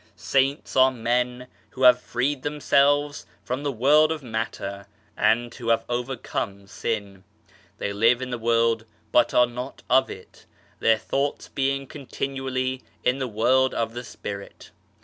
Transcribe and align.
Saints 0.15 0.75
are 0.75 0.89
men 0.89 1.45
who 1.69 1.83
have 1.83 2.01
freed 2.01 2.41
themselves 2.41 3.27
from 3.43 3.61
the 3.61 3.71
world 3.71 4.11
of 4.11 4.23
matter 4.23 4.87
and 5.15 5.53
who 5.53 5.69
have 5.69 5.85
overcome 5.87 6.65
sin. 6.65 7.23
They 7.77 7.93
live 7.93 8.19
in 8.19 8.31
the 8.31 8.39
world 8.39 8.85
but 9.11 9.31
are 9.35 9.45
not 9.45 9.83
of 9.91 10.09
it, 10.09 10.47
their 10.79 10.97
thoughts 10.97 11.49
being 11.49 11.85
continually 11.85 12.81
in 13.03 13.19
the 13.19 13.27
world 13.27 13.75
of 13.75 13.93
the 13.93 14.03
Spirit. 14.03 14.71